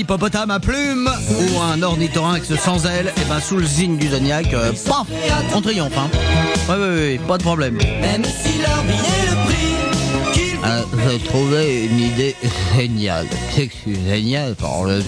[0.00, 4.52] hippopotame à plumes ou un ornithorynx sans ailes, et ben sous le signe du zodiaque,
[4.52, 5.06] euh, paf,
[5.54, 5.96] on triomphe.
[5.96, 6.08] Hein.
[6.68, 7.76] Ouais, ouais, ouais, pas de problème.
[7.76, 12.34] Même si leur le prix Euh, J'ai trouvé une idée
[12.74, 13.26] géniale.
[13.54, 15.02] C'est que suis génial par le.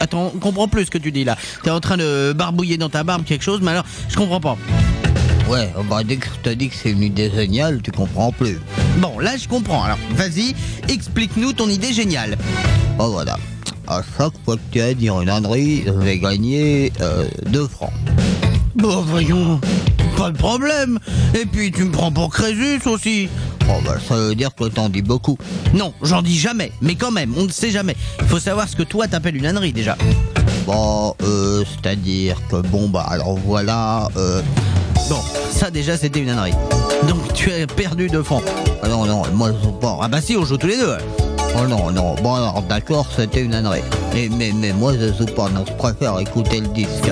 [0.00, 1.36] Attends, on comprend plus ce que tu dis là.
[1.64, 4.56] T'es en train de barbouiller dans ta barbe quelque chose, mais alors, je comprends pas.
[5.48, 8.60] Ouais, bah dès que je te dis que c'est une idée géniale, tu comprends plus.
[8.98, 9.82] Bon, là je comprends.
[9.82, 10.54] Alors, vas-y,
[10.88, 12.36] explique-nous ton idée géniale.
[12.98, 13.38] Oh voilà.
[13.90, 17.90] À chaque fois que tu vas dire une ânerie, je vais gagner euh, 2 francs.
[18.74, 19.58] Bon, voyons,
[20.14, 20.98] pas de problème.
[21.32, 23.30] Et puis, tu me prends pour Crésus aussi.
[23.66, 25.38] Oh, bah, ça veut dire que t'en dis beaucoup.
[25.72, 26.70] Non, j'en dis jamais.
[26.82, 27.96] Mais quand même, on ne sait jamais.
[28.20, 29.96] Il faut savoir ce que toi t'appelles une ânerie déjà.
[30.66, 34.42] Bon, euh, c'est-à-dire que bon, bah, alors voilà, euh...
[35.08, 36.52] Bon, ça déjà, c'était une ânerie.
[37.08, 38.44] Donc, tu as perdu deux francs.
[38.82, 39.98] Ah non, non, moi, je pas.
[40.02, 40.98] Ah bah si, on joue tous les deux.
[41.56, 43.82] Oh non, non, bon alors d'accord, c'était une ânerie.
[44.14, 47.10] Mais, mais, mais moi, je joue pas, non, je préfère écouter le disque.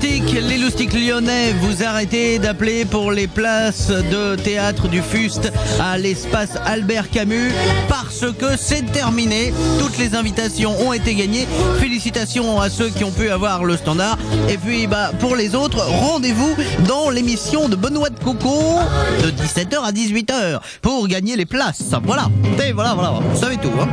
[0.00, 6.50] Les loustiques lyonnais, vous arrêtez d'appeler pour les places de théâtre du Fuste à l'espace
[6.64, 7.50] Albert Camus
[7.88, 9.52] parce que c'est terminé.
[9.78, 11.46] Toutes les invitations ont été gagnées.
[11.78, 14.18] Félicitations à ceux qui ont pu avoir le standard.
[14.48, 16.56] Et puis, bah, pour les autres, rendez-vous
[16.86, 18.78] dans l'émission de Benoît de Coco
[19.22, 21.92] de 17h à 18h pour gagner les places.
[22.04, 22.30] Voilà.
[22.66, 23.10] Et voilà, voilà.
[23.10, 23.88] Vous savez tout, hein.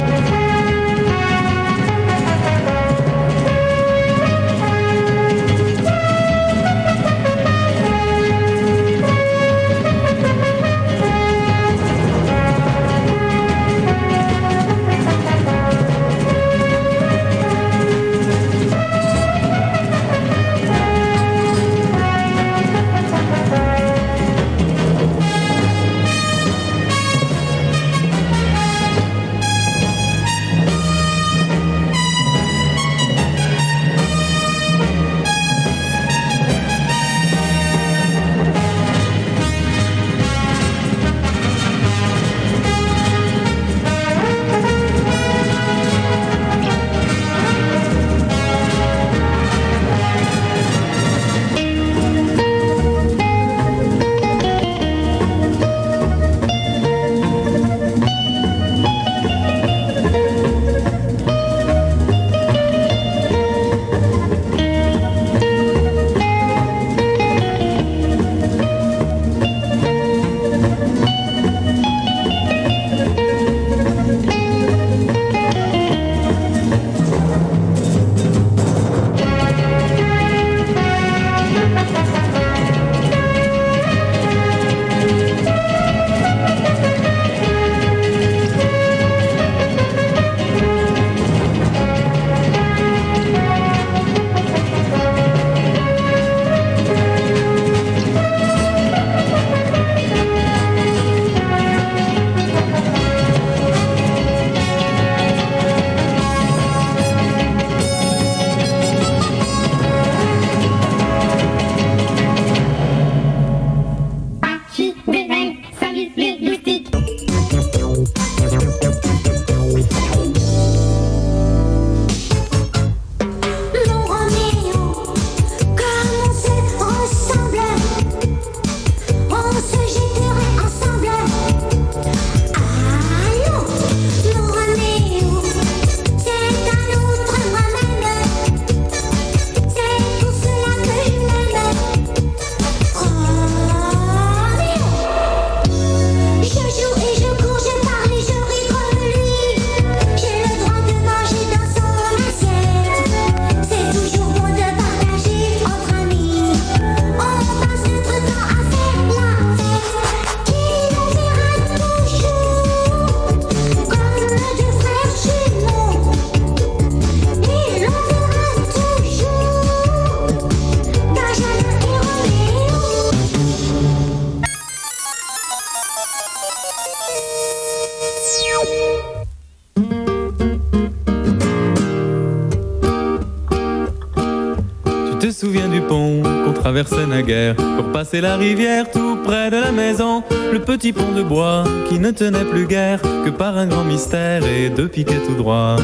[187.75, 190.23] Pour passer la rivière tout près de la maison
[190.53, 194.43] Le petit pont de bois qui ne tenait plus guère que par un grand mystère
[194.45, 195.75] et deux piquets tout droit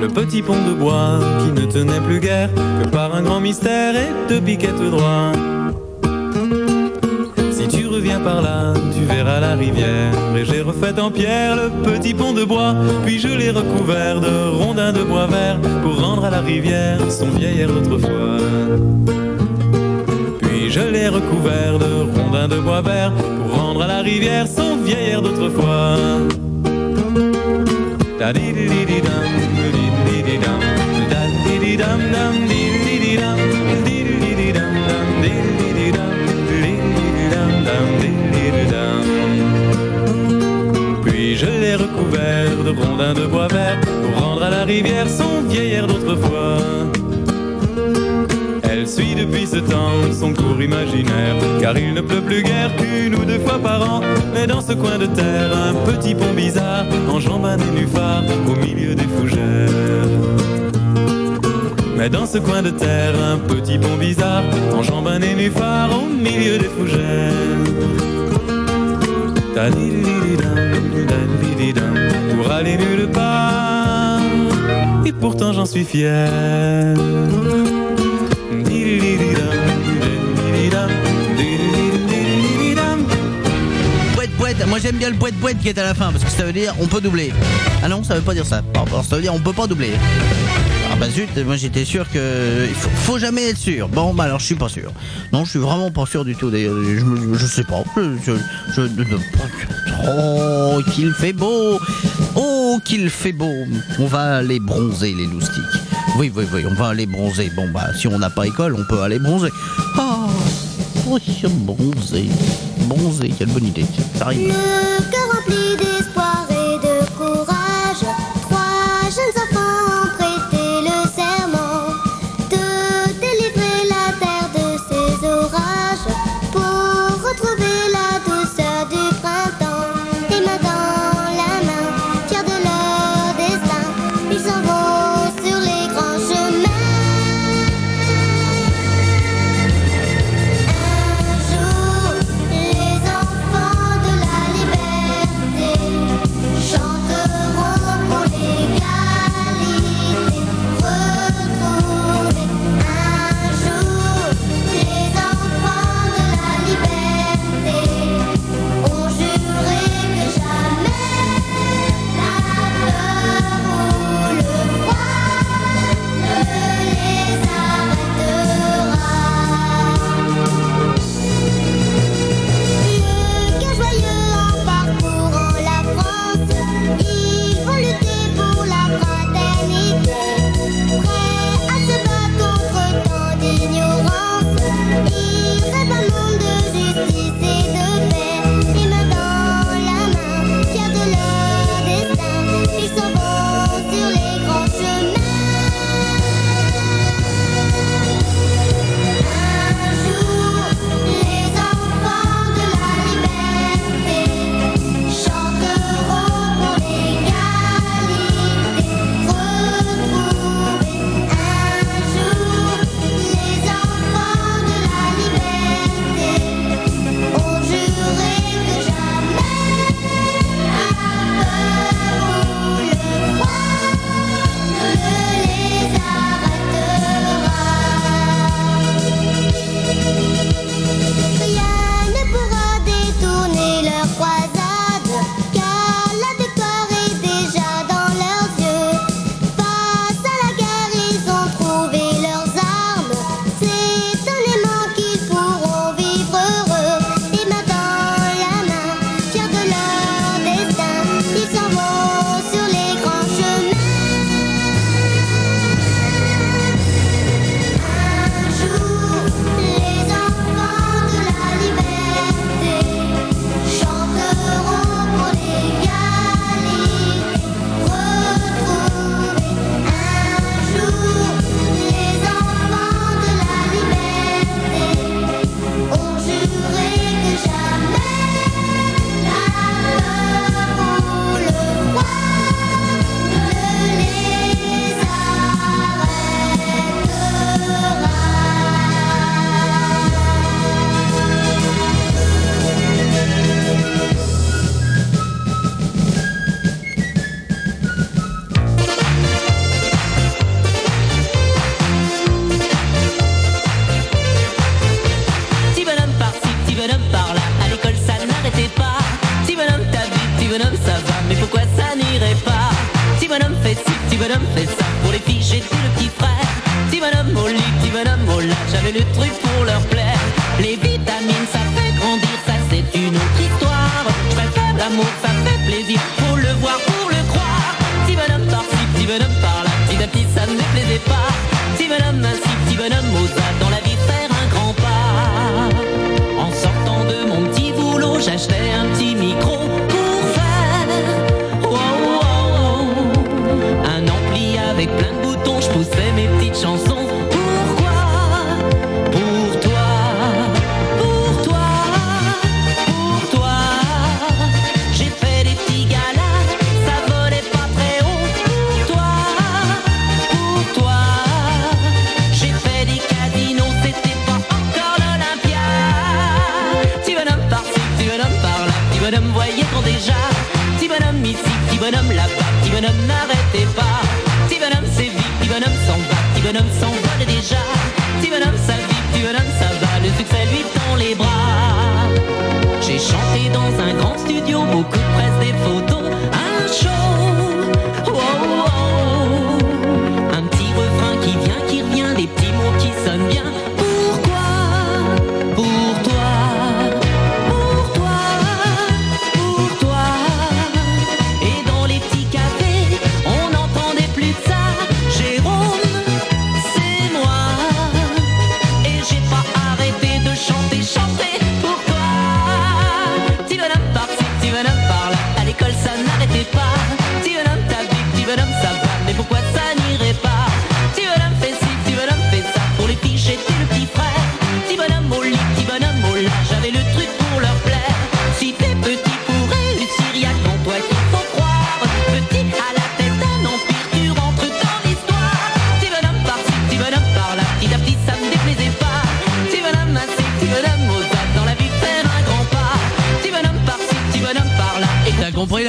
[0.00, 3.94] Le petit pont de bois qui ne tenait plus guère que par un grand mystère
[3.94, 5.32] et deux piquets tout droit
[9.52, 12.74] Et j'ai refait en pierre le petit pont de bois.
[13.04, 17.30] Puis je l'ai recouvert de rondins de bois vert pour rendre à la rivière son
[17.30, 18.38] vieil air d'autrefois.
[20.40, 24.76] Puis je l'ai recouvert de rondins de bois vert pour rendre à la rivière son
[24.76, 25.96] vieil d'autrefois.
[42.72, 46.58] De de bois vert pour rendre à la rivière son vieil air d'autrefois.
[48.62, 53.14] Elle suit depuis ce temps son cours imaginaire, car il ne pleut plus guère qu'une
[53.16, 54.00] ou deux fois par an.
[54.32, 58.94] Mais dans ce coin de terre, un petit pont bizarre enjambe un nénuphar au milieu
[58.94, 60.08] des fougères.
[61.96, 66.56] Mais dans ce coin de terre, un petit pont bizarre enjambe un nénuphar au milieu
[66.58, 67.32] des fougères.
[69.54, 70.70] Ta-di-di-di-dam,
[71.74, 71.99] Pour
[72.60, 74.20] aller nulle part,
[75.06, 76.28] et pourtant j'en suis fier.
[84.66, 86.52] Moi j'aime bien le boîte, boîte qui est à la fin parce que ça veut
[86.52, 87.32] dire on peut doubler.
[87.82, 88.62] Ah non, ça veut pas dire ça.
[89.08, 89.90] Ça veut dire on peut pas doubler.
[90.92, 92.68] Ah bah zut, moi j'étais sûr que.
[93.04, 93.88] Faut, jamais être sûr.
[93.88, 94.92] Bon, bah alors je suis pas sûr.
[95.32, 96.76] Non, je suis vraiment pas sûr du tout d'ailleurs.
[96.84, 97.82] Je, je sais pas.
[97.96, 98.32] Je.
[98.76, 99.16] je, je,
[100.06, 101.80] oh, qu'il fait beau
[102.72, 103.52] Oh, qu'il fait beau
[103.98, 105.64] On va aller bronzer les loustiques.
[106.16, 107.50] Oui, oui, oui, on va aller bronzer.
[107.56, 109.50] Bon, bah si on n'a pas école, on peut aller bronzer.
[109.98, 110.28] Oh,
[111.08, 112.28] oui, bronzer.
[112.82, 113.86] Bronzer, quelle bonne idée.
[114.14, 114.54] Ça arrive.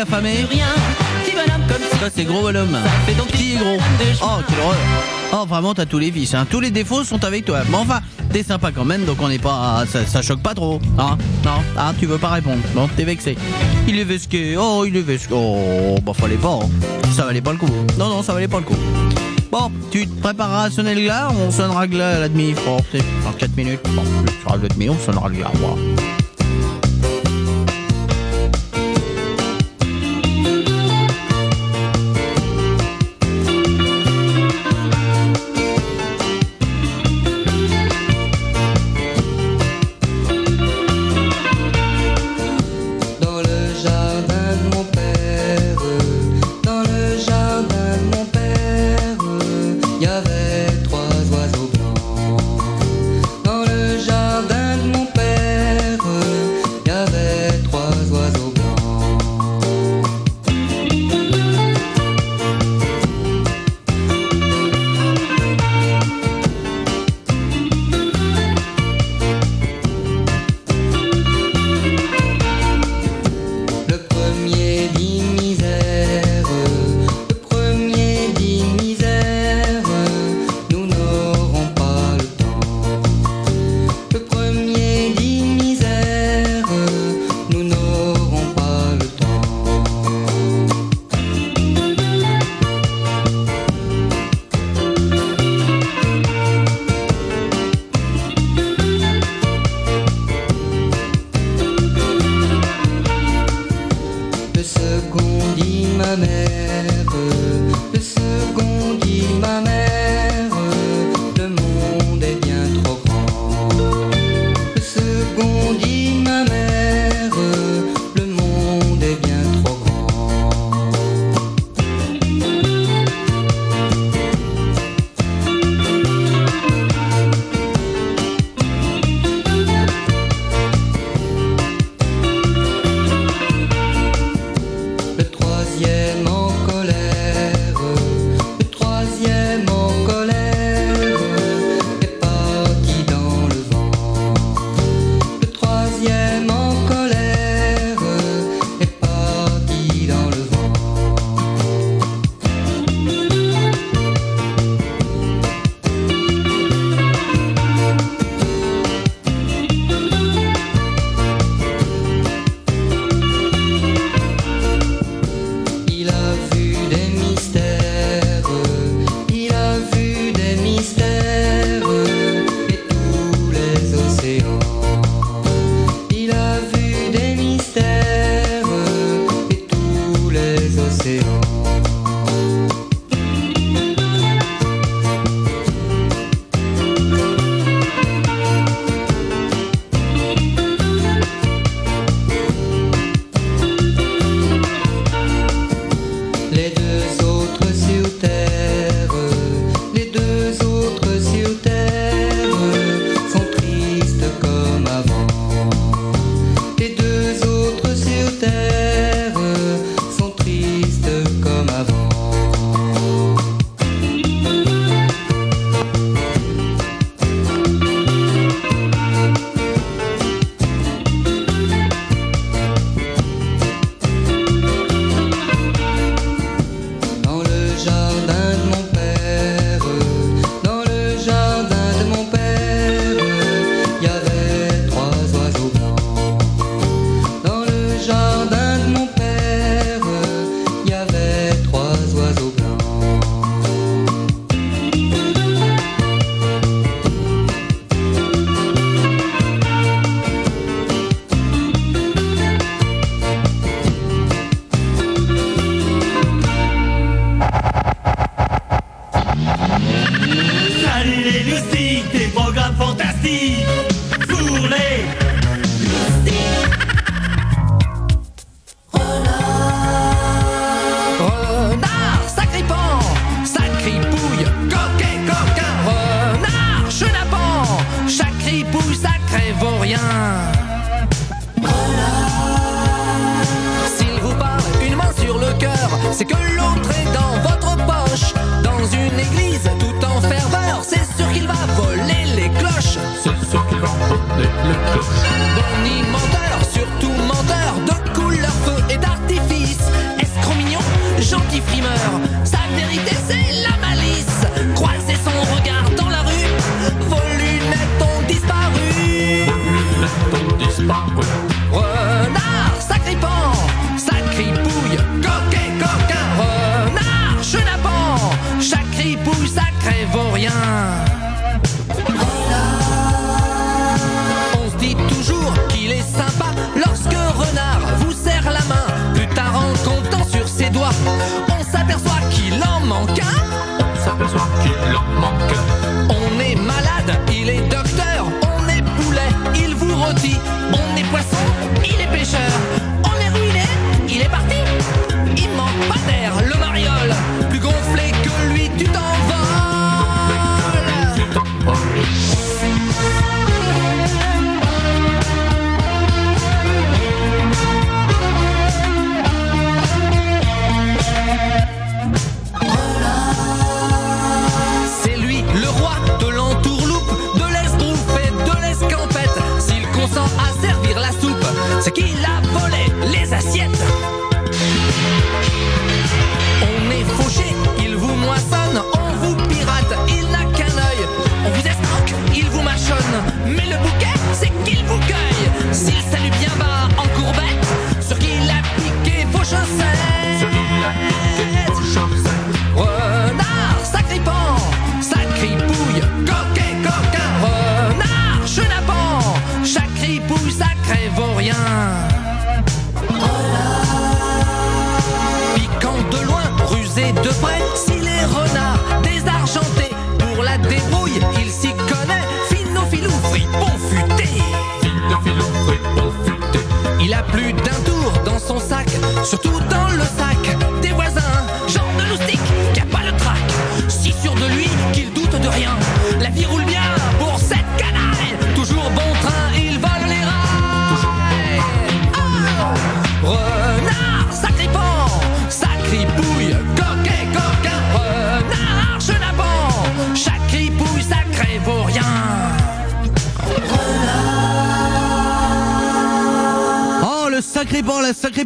[0.02, 0.46] affamé.
[1.68, 2.10] Comme ça.
[2.14, 2.78] c'est gros bonhomme.
[3.06, 3.78] Fait donc gros.
[4.22, 4.74] Oh.
[5.34, 6.34] Oh, vraiment, t'as tous les vices.
[6.34, 6.46] Hein.
[6.50, 7.60] Tous les défauts sont avec toi.
[7.70, 8.02] Mais enfin,
[8.34, 9.86] t'es sympa quand même, donc on n'est pas.
[9.86, 10.80] Ça, choque pas trop.
[10.98, 12.62] Hein non Ah, tu veux pas répondre.
[12.74, 13.38] Bon, t'es vexé.
[13.88, 14.58] Il est vesqué.
[14.58, 15.34] Oh, il est vesqué.
[15.34, 16.60] Oh, bah, fallait pas.
[16.62, 16.70] Hein.
[17.16, 17.70] Ça valait pas le coup.
[17.98, 18.78] Non, non, ça valait pas le coup.
[19.52, 22.54] Bon, tu te prépareras à sonner le glas, on sonnera le glas à la demi.
[22.66, 23.82] Bon, c'est dans 4 minutes.
[23.90, 25.52] Bon, on sonnera le glas.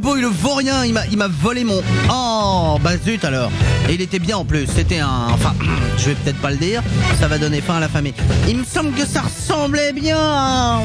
[0.06, 1.82] beau, le vaurien, il m'a, il m'a volé mon.
[2.10, 3.52] Oh, bah zut alors.
[3.90, 4.68] Et il était bien en plus.
[4.68, 5.28] C'était un.
[5.32, 5.54] Enfin,
[5.98, 6.84] je vais peut-être pas le dire.
[7.20, 8.14] Ça va donner fin à la famille.
[8.48, 10.82] Il me semble que ça ressemblait bien.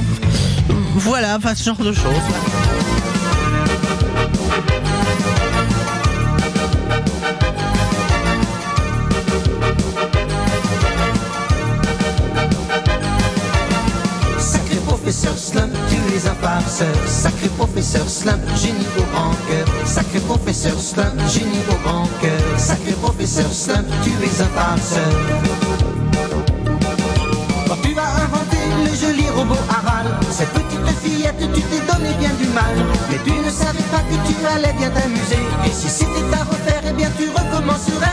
[0.95, 2.03] Voilà, enfin ce genre de choses.
[14.39, 16.31] Sacré professeur Slum, tu les as.
[17.07, 17.40] Sacré
[18.21, 24.43] Slump, génie beau rancœur, sacré professeur Slump, génie beau rancœur, sacré professeur Slump, tu es
[24.43, 25.11] un passeur.
[27.67, 32.33] Quand tu as inventé le joli robot Aral, cette petite fillette, tu t'es donné bien
[32.39, 32.77] du mal,
[33.11, 36.83] mais tu ne savais pas que tu allais bien t'amuser, et si c'était à refaire,
[36.91, 38.11] eh bien tu recommencerais.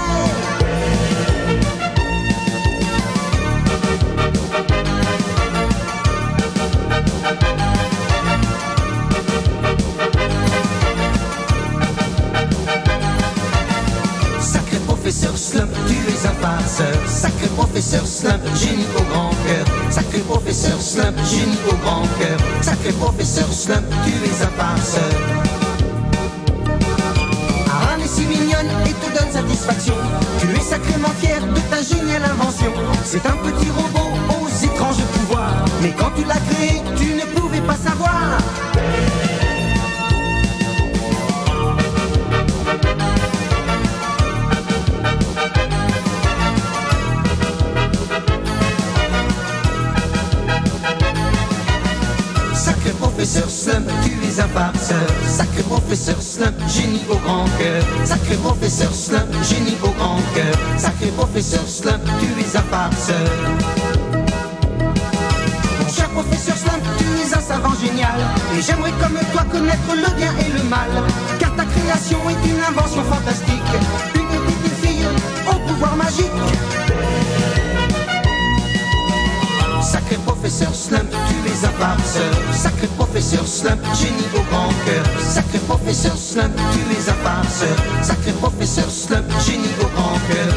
[16.78, 19.66] Sacré professeur Slump, génie au grand cœur.
[19.90, 22.38] Sacré professeur Slump, génie au grand cœur.
[22.62, 25.02] Sacré professeur Slump, tu es un farceur.
[27.68, 29.96] Aran est si mignonne et te donne satisfaction.
[30.40, 32.72] Tu es sacrément fier de ta géniale invention.
[33.04, 35.66] C'est un petit robot aux étranges pouvoirs.
[35.82, 38.38] Mais quand tu l'as créé, tu ne pouvais pas savoir.
[53.18, 55.10] Professeur Slump, tu es un farceur.
[55.26, 57.84] Sacré professeur Slump, génie au grand cœur.
[58.06, 60.56] Sacré professeur Slump, génie au grand cœur.
[60.78, 63.28] Sacré professeur Slump, tu es un farceur.
[65.90, 68.20] Cher professeur Slump, tu es un savant génial.
[68.56, 70.92] Et j'aimerais comme toi connaître le bien et le mal.
[71.40, 73.72] Car ta création est une invention fantastique.
[74.14, 75.08] Une petite fille
[75.50, 76.38] au pouvoir magique.
[79.82, 81.10] Sacré professeur Slump,
[82.54, 85.06] Sacré professeur Slump, génie au grand cœur.
[85.20, 87.44] Sacré professeur Slump, tu es un.
[88.04, 90.54] Sacré professeur Slump, génie au grand cœur.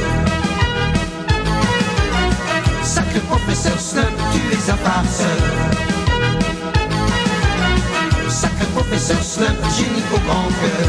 [2.83, 4.77] Sacré professeur Slump, tu es un.
[8.29, 10.89] Sacré professeur Slump, génie au grand cœur.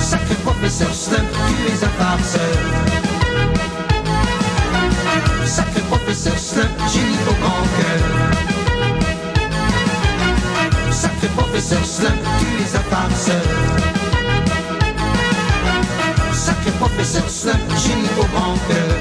[0.00, 1.90] Sacré professeur Slump, tu es un.
[5.46, 8.00] Sacré professeur Slump, génie au grand cœur.
[10.90, 13.42] Sacré professeur Slump, tu es un farceur.
[16.32, 18.96] Sacré professeur Slump, génie au grand cœur.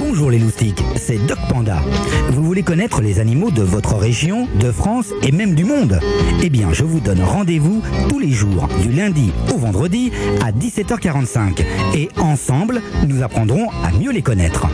[0.00, 1.82] Bonjour les loustiques, c'est Doc Panda.
[2.30, 6.00] Vous voulez connaître les animaux de votre région, de France et même du monde?
[6.42, 10.12] Eh bien, je vous donne rendez-vous tous les jours, du lundi au vendredi
[10.42, 11.62] à 17h45.
[11.94, 14.66] Et ensemble, nous apprendrons à mieux les connaître.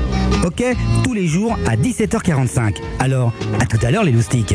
[0.47, 0.63] Ok?
[1.03, 2.77] Tous les jours à 17h45.
[3.01, 4.55] Alors, à tout à l'heure les loustiques.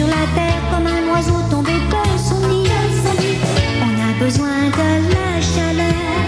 [0.00, 2.68] sur la terre comme un oiseau tombé de son nid.
[3.86, 6.24] On a besoin de la chaleur,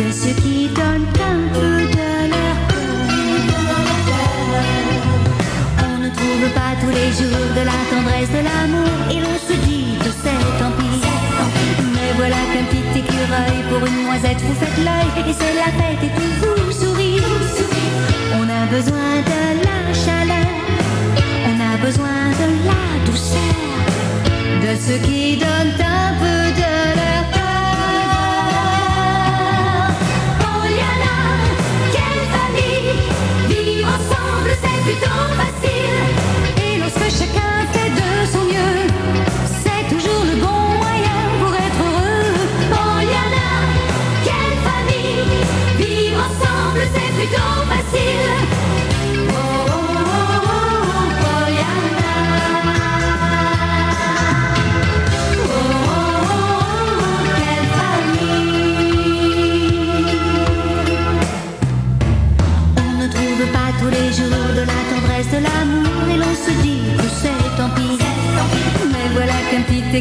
[0.00, 2.62] de ceux qui donnent un peu de cœur.
[5.88, 9.56] On ne trouve pas tous les jours de la tendresse, de l'amour, et l'on se
[9.66, 11.00] dit que c'est tant pis.
[11.94, 16.02] Mais voilà qu'un petit écureuil pour une noisette vous faites l'œil, et c'est la fête
[16.08, 17.20] et tout vous sourit.
[18.40, 19.15] On a besoin
[24.86, 25.95] de ceux qui donnent un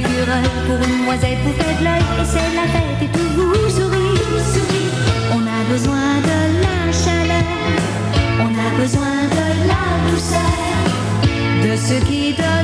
[0.01, 4.17] pour une noisette vous fait de l'œil et c'est la fête et tout vous sourit.
[4.53, 4.91] sourit.
[5.31, 7.43] On a besoin de la chaleur,
[8.41, 10.65] on a besoin de la douceur,
[11.63, 12.54] de ceux qui donnent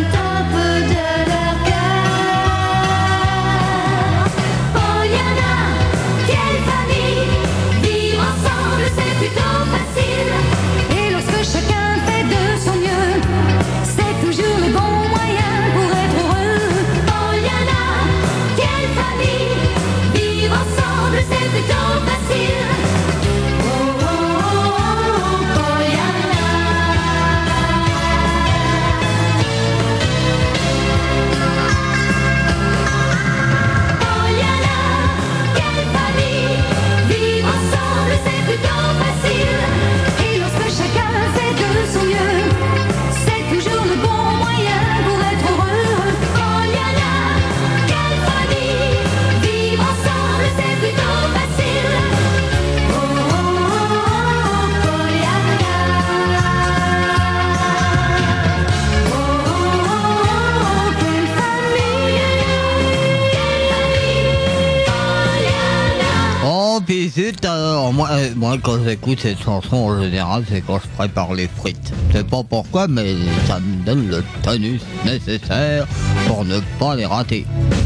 [68.91, 71.93] j'écoute cette chanson, en général, c'est quand je prépare les frites.
[72.09, 73.15] Je sais pas pourquoi, mais
[73.47, 75.87] ça me donne le tonus nécessaire
[76.27, 77.45] pour ne pas les rater.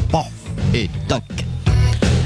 [0.10, 0.26] Pof
[0.74, 1.22] et toc.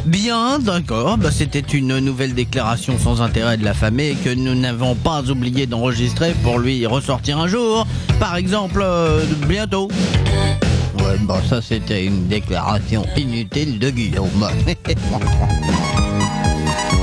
[0.05, 4.95] Bien, d'accord, bah, c'était une nouvelle déclaration sans intérêt de la famille que nous n'avons
[4.95, 7.85] pas oublié d'enregistrer pour lui ressortir un jour.
[8.17, 9.89] Par exemple, euh, bientôt.
[10.99, 14.47] Ouais, bon, ça c'était une déclaration inutile de Guillaume.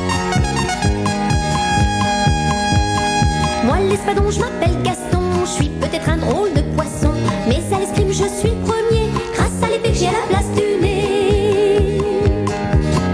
[3.96, 7.12] Moi l'espadon, je m'appelle Gaston, je suis peut-être un drôle de poisson,
[7.48, 10.50] mais à l'escrime je suis le premier, grâce à l'épée que j'ai à la place
[10.54, 12.00] du nez.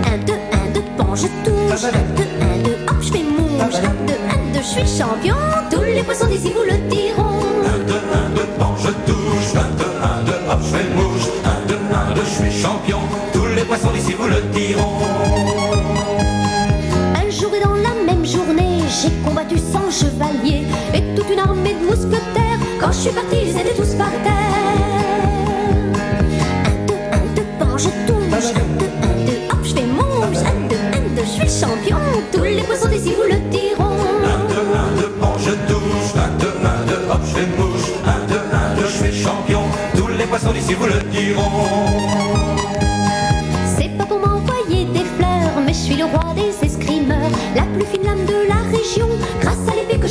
[0.06, 3.74] Un, deux, un, deux, pan, je touche, un, deux, un, deux, hop, je fais mouche,
[3.76, 5.36] un, deux, un, deux, je suis champion,
[5.70, 7.38] tous les poissons d'ici vous le diront.
[7.64, 9.54] Un, deux, un, deux, pan, je touche.
[9.54, 11.28] Un, deux, un, deux, hop, je fais mouche.
[11.44, 12.98] Un, deux, un, deux, je suis champion.
[13.32, 15.91] Tous les poissons d'ici vous le diront.
[20.94, 22.58] Et toute une armée de mousquetaires.
[22.80, 24.32] Quand je suis parti, ils étaient tous par terre.
[26.64, 28.52] Un, deux, un, deux, pan, je touche.
[28.54, 30.42] Un, deux, un, deux, hop, je fais mouche.
[30.44, 31.98] Un, deux, un, deux, je suis champion.
[32.32, 33.96] Tous les poissons d'ici vous le diront.
[34.24, 36.16] Un, deux, un, deux, pan, je touche.
[36.16, 37.88] Un, deux, un, deux, hop, je fais mouche.
[38.06, 39.62] Un, deux, un, deux, je suis champion.
[39.96, 42.51] Tous les poissons d'ici vous le diront.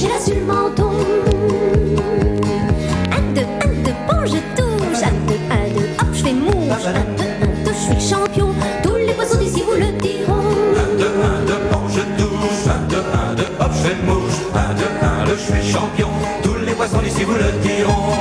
[0.02, 0.90] J'ai là sur le menton.
[3.12, 5.04] Un, deux, un, deux, bon, je touche.
[5.04, 6.54] Un, deux, un, deux, hop, je fais mouche.
[6.72, 8.50] Un, deux, un, deux, je suis champion.
[8.82, 10.34] Tous les poissons d'ici vous le diront.
[10.34, 12.66] Un, deux, un, deux, pan, je touche.
[12.68, 14.40] Un, deux, un, deux, hop, je fais mouche.
[14.56, 16.10] Un, deux, un, deux, je suis champion.
[16.42, 18.16] Tous les poissons d'ici vous le diront.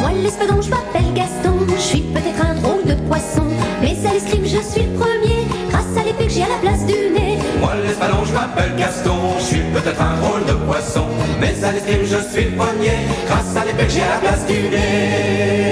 [0.00, 1.54] Moi, l'espadon, je m'appelle Gaston.
[1.76, 3.44] Je suis peut-être un drôle de poisson,
[3.80, 6.84] mais à l'escrime, je suis le premier, grâce à l'épée que j'ai à la place
[6.84, 7.37] du nez.
[7.90, 9.38] Je m'appelle Gaston.
[9.38, 11.06] Je suis peut-être un drôle de poisson
[11.40, 12.92] Mais à l'escrime je suis le premier
[13.26, 15.67] Grâce à l'épée que j'ai la place du nez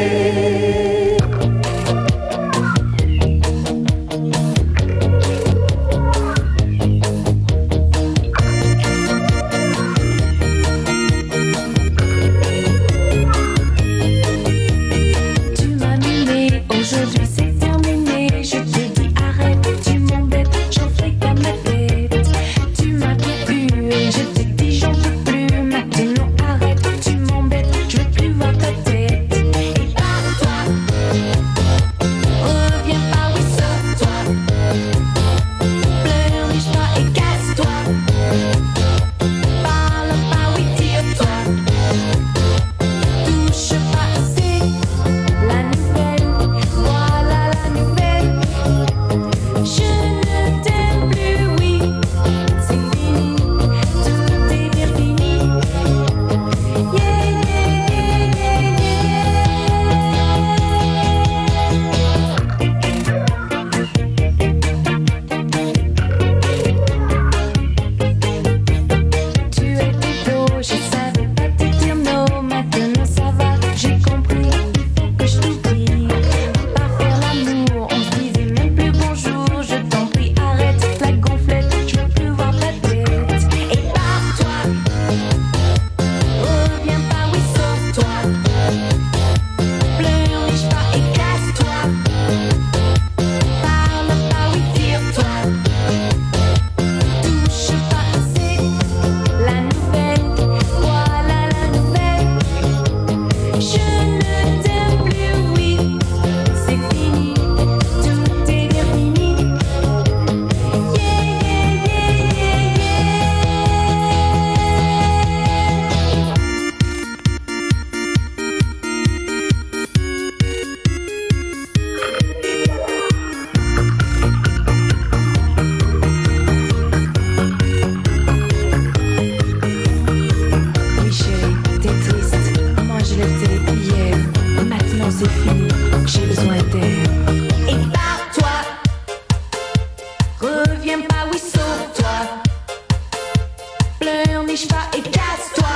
[144.64, 145.66] pas et casse-toi.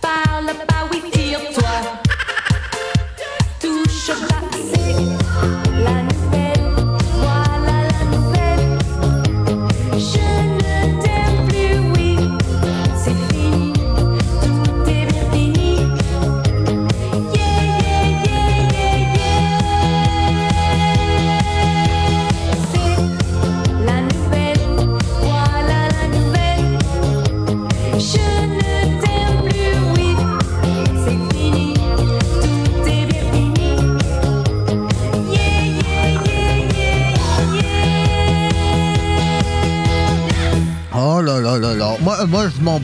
[0.00, 1.74] Parle pas, oui, tire-toi.
[3.60, 6.05] Touche pas, c'est la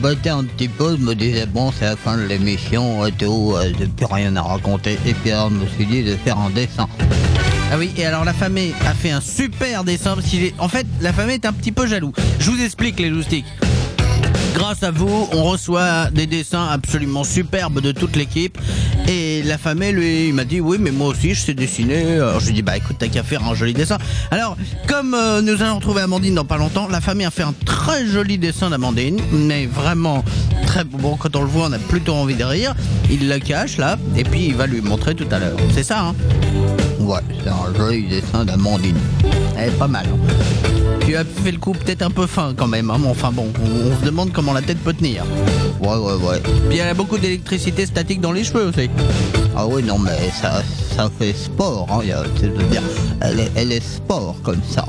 [0.03, 0.97] m'embêtais un petit peu.
[0.97, 3.53] Je me disais, bon, c'est la fin de l'émission et tout.
[3.55, 4.97] euh, J'ai plus rien à raconter.
[5.05, 6.87] Et puis alors, je me suis dit de faire un dessin.
[7.71, 10.15] Ah oui, et alors la famille a fait un super dessin.
[10.15, 10.53] Parce qu'il est...
[10.59, 12.11] En fait, la famille est un petit peu jaloux.
[12.39, 13.45] Je vous explique les loustiques.
[14.53, 18.57] Grâce à vous, on reçoit des dessins absolument superbes de toute l'équipe.
[19.07, 22.13] Et la famille, lui, il m'a dit Oui, mais moi aussi, je sais dessiner.
[22.15, 23.97] Alors je lui ai dit Bah écoute, t'as qu'à faire un joli dessin.
[24.31, 24.55] Alors,
[24.87, 28.05] comme euh, nous allons retrouver Amandine dans pas longtemps, la famille a fait un très
[28.07, 29.19] joli dessin d'Amandine.
[29.31, 30.23] Mais vraiment
[30.65, 31.17] très bon.
[31.17, 32.73] Quand on le voit, on a plutôt envie de rire.
[33.11, 33.97] Il le cache là.
[34.15, 35.57] Et puis, il va lui montrer tout à l'heure.
[35.73, 36.15] C'est ça, hein?
[36.99, 38.97] Ouais, c'est un joli dessin d'Amandine.
[39.57, 40.05] Elle est pas mal.
[40.07, 40.92] hein.
[41.05, 43.51] Tu as fait le coup peut-être un peu fin quand même, hein, mais enfin bon,
[43.61, 45.23] on, on se demande comment la tête peut tenir.
[45.81, 46.41] Ouais, ouais, ouais.
[46.69, 48.89] Puis elle a beaucoup d'électricité statique dans les cheveux aussi.
[49.55, 50.63] Ah oui, non, mais ça,
[50.95, 52.81] ça fait sport, hein, a- c'est de dire.
[53.21, 54.85] Elle est, elle est sport comme ça.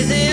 [0.00, 0.29] is it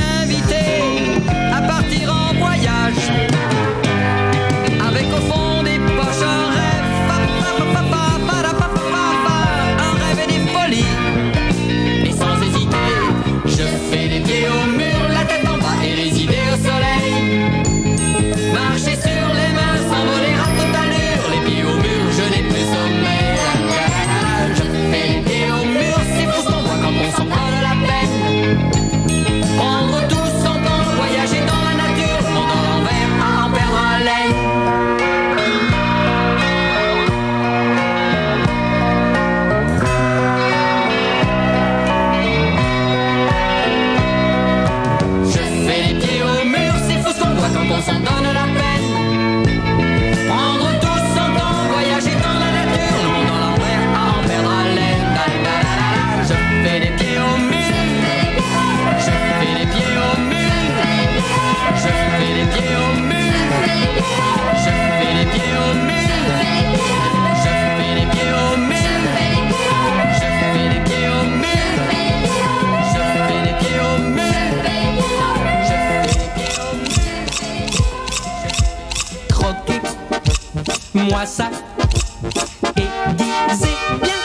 [82.23, 84.19] et disait bien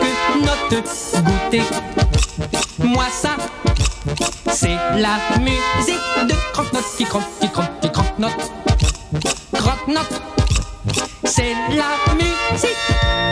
[0.00, 1.62] que notre goûter.
[2.78, 3.36] Moi ça,
[4.52, 8.52] c'est la musique de croque-note qui croque, qui croque, qui croque-note.
[9.52, 10.22] Croque-note,
[11.24, 12.76] c'est la musique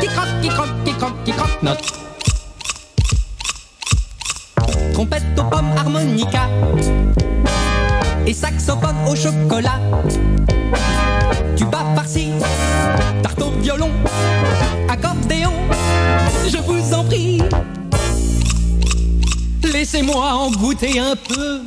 [0.01, 1.93] qui croque, qui croque, qui croque, qui croque-note.
[4.95, 6.49] Trompette aux pommes, harmonica
[8.27, 9.81] et saxophone au chocolat.
[11.95, 12.31] Farci,
[13.23, 13.91] tarte violon,
[14.89, 15.53] accordéon,
[16.49, 17.43] je vous en prie.
[19.73, 21.61] Laissez-moi en goûter un peu.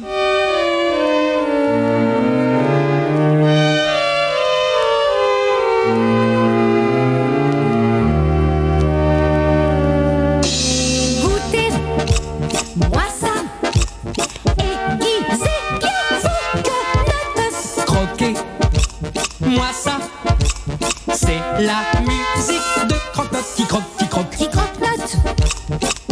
[21.66, 25.18] La musique de croque-note qui croque, qui croque, qui croque-note.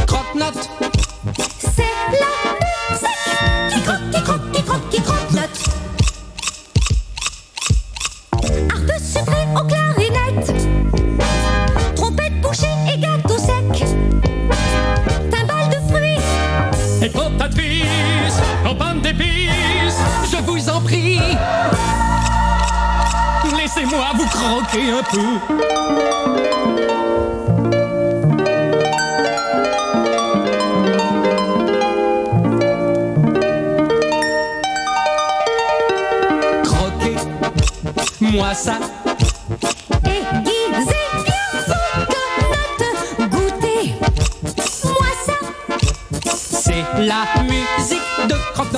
[0.08, 0.70] Croque-note.
[1.60, 1.84] C'est
[2.14, 2.32] la
[2.62, 5.58] musique qui croque, qui croque, qui croque, qui croque-note.
[8.70, 10.54] Harpe sucrée aux clarinettes.
[11.96, 13.86] Trompette bouchée et gâteau sec.
[15.32, 16.22] Timbale de fruits.
[17.02, 19.31] Et cantatrice, campagne d'épices.
[23.92, 25.40] moi vous croquer un peu.
[36.64, 37.16] Croquez
[38.22, 38.80] moi ça.
[40.06, 41.44] Aiguisé, bien
[43.28, 43.96] goûter,
[44.84, 45.34] moi ça.
[46.34, 48.78] C'est la musique de croque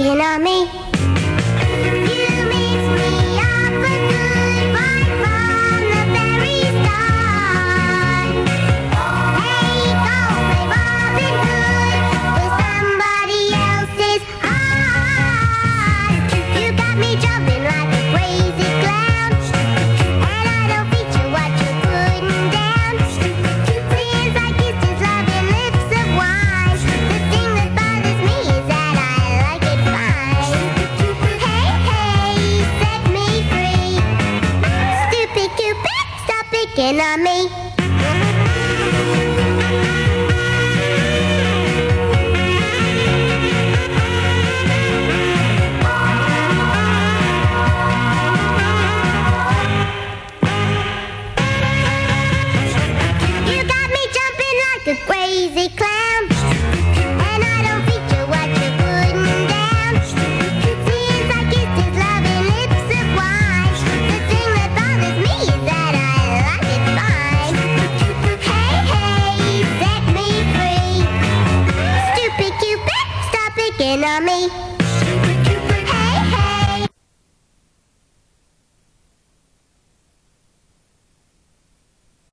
[0.00, 1.19] Skin on me.
[36.80, 37.59] picking on me.